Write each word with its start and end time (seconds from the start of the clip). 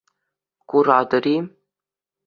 Куратӑр-и? 0.69 1.37